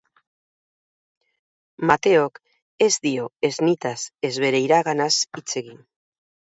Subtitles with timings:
[1.91, 2.41] Mateok
[2.89, 3.97] ez dio ez nitaz
[4.31, 5.83] ez bere iraganaz hitz egin.